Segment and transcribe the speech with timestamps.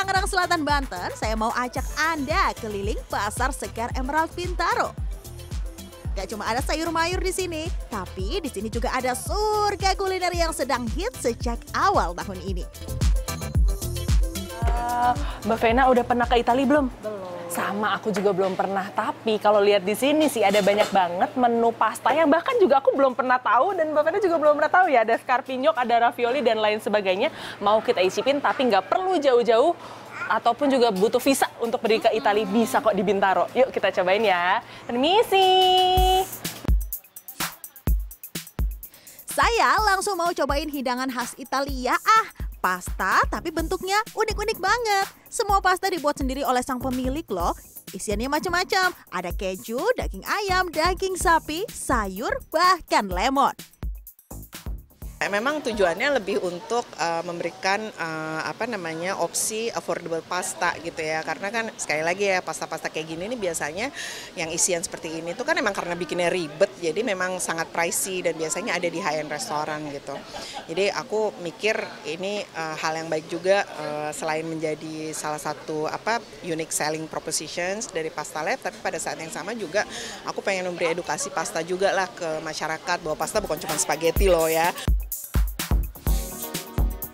[0.00, 4.96] Tangerang Selatan, Banten, saya mau ajak Anda keliling Pasar Sekar Emerald Pintaro.
[6.16, 10.56] Gak cuma ada sayur mayur di sini, tapi di sini juga ada surga kuliner yang
[10.56, 12.64] sedang hit sejak awal tahun ini.
[14.64, 15.12] Uh,
[15.44, 16.88] Mbak Vena udah pernah ke Italia belum?
[17.04, 17.39] Belum.
[17.50, 21.74] Sama aku juga belum pernah, tapi kalau lihat di sini sih ada banyak banget menu
[21.74, 25.02] pasta yang bahkan juga aku belum pernah tahu dan Vena juga belum pernah tahu ya.
[25.02, 27.34] Ada scarpignok, ada ravioli dan lain sebagainya.
[27.58, 29.74] Mau kita isipin tapi nggak perlu jauh-jauh
[30.30, 33.50] ataupun juga butuh visa untuk pergi ke Italia bisa kok di Bintaro.
[33.50, 34.62] Yuk kita cobain ya.
[34.86, 35.50] Permisi.
[39.26, 41.98] Saya langsung mau cobain hidangan khas Italia.
[41.98, 42.26] Ah,
[42.60, 45.06] pasta tapi bentuknya unik-unik banget.
[45.32, 47.56] Semua pasta dibuat sendiri oleh sang pemilik loh.
[47.90, 48.94] Isiannya macam-macam.
[49.10, 53.56] Ada keju, daging ayam, daging sapi, sayur, bahkan lemon.
[55.20, 61.52] Memang tujuannya lebih untuk uh, memberikan uh, apa namanya opsi affordable pasta gitu ya karena
[61.52, 63.92] kan sekali lagi ya pasta-pasta kayak gini nih biasanya
[64.32, 68.32] yang isian seperti ini tuh kan memang karena bikinnya ribet jadi memang sangat pricey dan
[68.32, 70.16] biasanya ada di high end restoran gitu
[70.72, 71.76] jadi aku mikir
[72.08, 77.92] ini uh, hal yang baik juga uh, selain menjadi salah satu apa unique selling propositions
[77.92, 79.84] dari Pasta Lab tapi pada saat yang sama juga
[80.24, 84.48] aku pengen memberi edukasi pasta juga lah ke masyarakat bahwa pasta bukan cuma spaghetti loh
[84.48, 84.72] ya.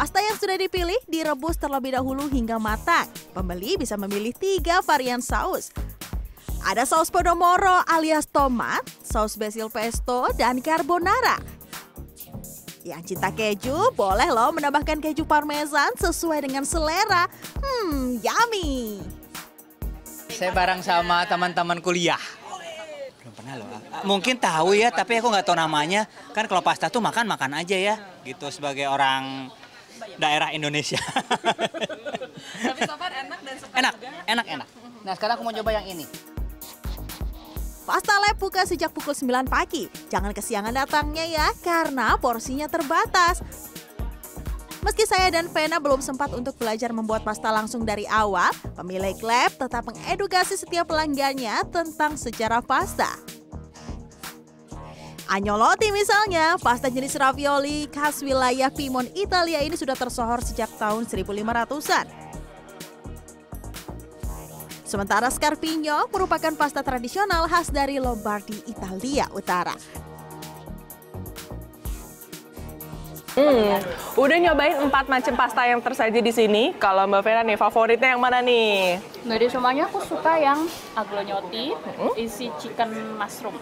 [0.00, 3.04] Pasta yang sudah dipilih direbus terlebih dahulu hingga matang.
[3.36, 5.76] Pembeli bisa memilih tiga varian saus.
[6.64, 11.36] Ada saus podomoro alias tomat, saus basil pesto, dan carbonara.
[12.80, 17.28] Yang cinta keju, boleh loh menambahkan keju parmesan sesuai dengan selera.
[17.60, 19.04] Hmm, yummy.
[20.32, 22.24] Saya bareng sama teman-teman kuliah.
[23.20, 23.68] Belum pernah loh.
[24.08, 26.08] Mungkin tahu ya, tapi aku nggak tahu namanya.
[26.32, 28.00] Kan kalau pasta tuh makan-makan aja ya.
[28.24, 29.52] Gitu sebagai orang
[30.18, 31.00] daerah Indonesia.
[32.66, 34.08] Tapi so far enak dan suka enak, juga.
[34.28, 34.68] enak, enak.
[35.04, 36.06] Nah sekarang aku mau coba yang ini.
[37.88, 39.90] Pasta Lab buka sejak pukul 9 pagi.
[40.12, 43.42] Jangan kesiangan datangnya ya, karena porsinya terbatas.
[44.80, 48.48] Meski saya dan Vena belum sempat untuk belajar membuat pasta langsung dari awal,
[48.78, 53.39] pemilik lab tetap mengedukasi setiap pelanggannya tentang sejarah pasta.
[55.30, 62.06] Agnolotti misalnya, pasta jenis ravioli khas wilayah Piemont Italia ini sudah tersohor sejak tahun 1500-an.
[64.82, 69.78] Sementara Scarpino merupakan pasta tradisional khas dari Lombardi, Italia Utara.
[73.38, 73.78] Hmm,
[74.18, 76.74] udah nyobain empat macam pasta yang tersaji di sini.
[76.74, 78.98] Kalau Mbak Vera nih, favoritnya yang mana nih?
[79.22, 80.66] Dari semuanya aku suka yang
[80.98, 81.70] aglognoti,
[82.18, 83.54] isi chicken mushroom.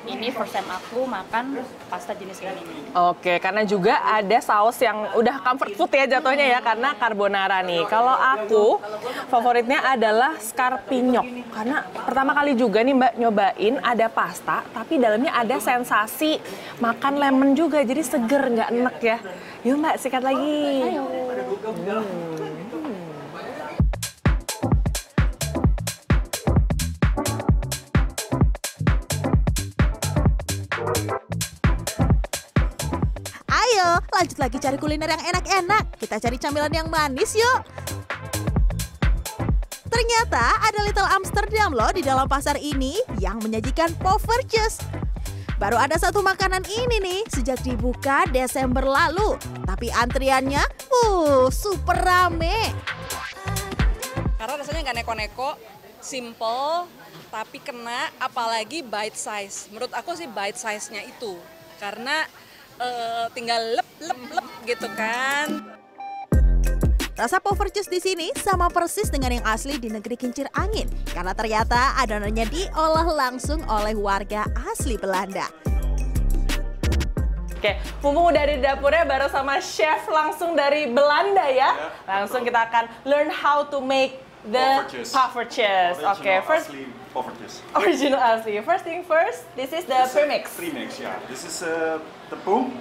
[0.00, 1.60] Ini first time aku makan
[1.92, 2.88] pasta jenis kayak ini.
[2.96, 7.84] Oke, karena juga ada saus yang udah comfort food ya jatuhnya ya, karena carbonara nih.
[7.84, 8.80] Kalau aku,
[9.28, 11.52] favoritnya adalah scarpignok.
[11.52, 16.40] Karena pertama kali juga nih Mbak nyobain ada pasta, tapi dalamnya ada sensasi
[16.80, 19.18] makan lemon juga, jadi seger, nggak enek ya.
[19.68, 20.96] Yuk Mbak, sikat lagi.
[21.76, 22.49] Hmm.
[34.40, 36.00] Lagi cari kuliner yang enak-enak.
[36.00, 37.60] Kita cari camilan yang manis yuk.
[39.92, 44.80] Ternyata ada Little Amsterdam loh di dalam pasar ini yang menyajikan poverches.
[45.60, 49.36] Baru ada satu makanan ini nih sejak dibuka Desember lalu.
[49.68, 52.72] Tapi antriannya, uh, super rame.
[54.40, 55.60] Karena rasanya nggak neko-neko,
[56.00, 56.88] simple,
[57.28, 59.68] tapi kena, apalagi bite size.
[59.68, 61.36] Menurut aku sih bite size-nya itu.
[61.76, 62.24] Karena
[62.80, 65.48] eh, tinggal lep, lep, lep gitu kan.
[67.20, 70.88] Rasa poverches di sini sama persis dengan yang asli di negeri kincir angin.
[71.12, 75.44] Karena ternyata adonannya diolah langsung oleh warga asli Belanda.
[77.60, 81.92] Oke, mumpung udah ada di dapurnya bareng sama chef langsung dari Belanda ya.
[82.08, 86.00] Langsung kita akan learn how to make the poffertjes.
[86.00, 87.54] Oke, Original first asli poffertjes.
[87.76, 88.52] original asli.
[88.64, 90.56] First thing first, this is the premix.
[90.56, 91.20] Premix, ja.
[91.28, 92.00] Dit is uh,
[92.32, 92.72] tepung,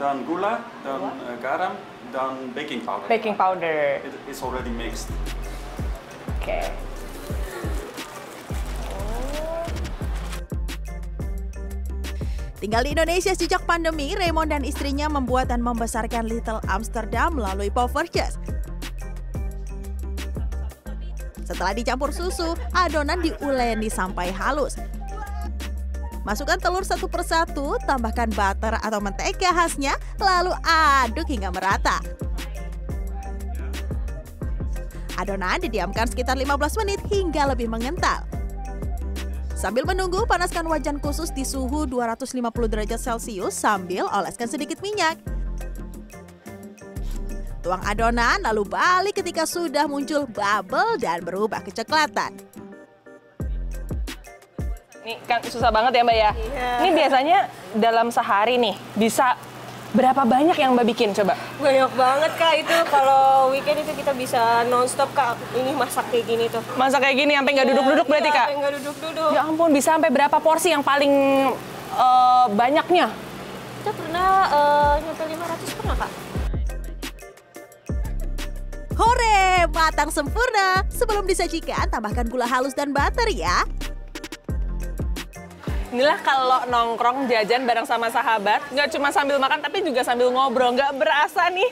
[0.00, 1.76] dan gula, dan uh, garam,
[2.12, 3.06] dan baking powder.
[3.08, 4.00] Baking powder.
[4.00, 5.12] It is already mixed.
[6.40, 6.72] Oke.
[12.60, 18.36] Tinggal di Indonesia sejak pandemi, Raymond dan istrinya membuat dan membesarkan Little Amsterdam melalui poverches.
[21.50, 24.78] Setelah dicampur susu, adonan diuleni sampai halus.
[26.22, 31.98] Masukkan telur satu persatu, tambahkan butter atau mentega khasnya, lalu aduk hingga merata.
[35.18, 38.22] Adonan didiamkan sekitar 15 menit hingga lebih mengental.
[39.58, 45.20] Sambil menunggu, panaskan wajan khusus di suhu 250 derajat Celcius sambil oleskan sedikit minyak.
[47.60, 52.32] Tuang adonan lalu balik ketika sudah muncul bubble dan berubah kecoklatan.
[55.04, 56.30] Ini kan susah banget ya Mbak ya.
[56.80, 57.38] Ini biasanya
[57.76, 59.36] dalam sehari nih bisa
[59.92, 61.36] berapa banyak yang Mbak bikin coba?
[61.60, 66.48] Banyak banget kak itu kalau weekend itu kita bisa nonstop kak ini masak kayak gini
[66.48, 66.64] tuh.
[66.80, 68.46] Masak kayak gini sampai nggak duduk-duduk berarti Iya, kak?
[68.48, 69.30] sampai nggak duduk-duduk.
[69.36, 71.12] Ya ampun bisa sampai berapa porsi yang paling
[71.92, 73.12] eh, banyaknya?
[73.84, 76.10] Kita pernah eh, nyampe 500 pernah kak?
[79.72, 80.82] Matang sempurna.
[80.90, 83.64] Sebelum disajikan, tambahkan gula halus dan butter ya.
[85.90, 90.70] Inilah kalau nongkrong jajan bareng sama sahabat, nggak cuma sambil makan tapi juga sambil ngobrol,
[90.70, 91.66] nggak berasa nih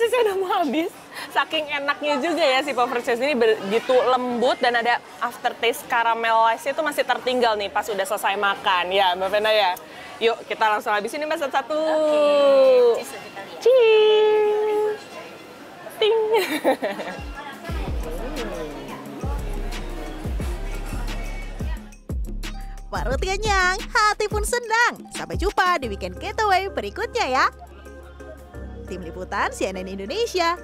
[0.00, 0.90] cheese udah mau habis.
[1.36, 6.80] Saking enaknya juga ya si puffer cheese ini begitu lembut dan ada aftertaste caramelize itu
[6.80, 9.72] masih tertinggal nih pas udah selesai makan ya Mbak Vena ya.
[10.20, 11.80] Yuk kita langsung habisin ini Mbak satu-satu.
[13.60, 14.19] Cheese.
[16.00, 16.16] Ting.
[22.90, 24.98] Perut kenyang, hati pun senang.
[25.14, 27.46] Sampai jumpa di weekend getaway berikutnya ya.
[28.90, 30.58] Tim Liputan CNN Indonesia,